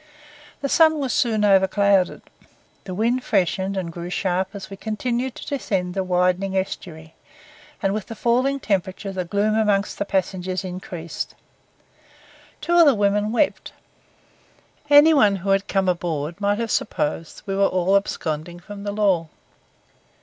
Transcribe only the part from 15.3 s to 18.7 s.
who had come aboard might have supposed we were all absconding